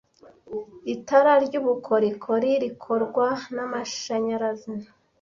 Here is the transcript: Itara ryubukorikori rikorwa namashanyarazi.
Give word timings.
Itara 0.93 1.33
ryubukorikori 1.45 2.51
rikorwa 2.63 3.27
namashanyarazi. 3.53 4.73